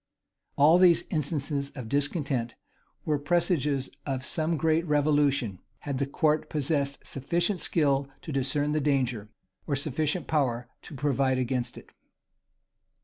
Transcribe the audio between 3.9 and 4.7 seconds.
of some